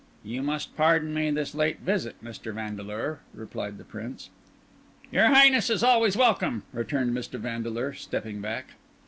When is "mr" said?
2.23-2.51, 7.15-7.39